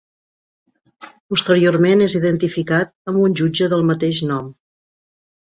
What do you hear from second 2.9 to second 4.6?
amb un jutge del mateix nom.